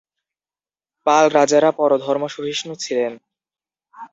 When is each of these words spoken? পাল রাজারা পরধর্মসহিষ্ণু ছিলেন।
পাল 1.07 1.25
রাজারা 1.37 1.69
পরধর্মসহিষ্ণু 1.79 2.73
ছিলেন। 2.83 3.13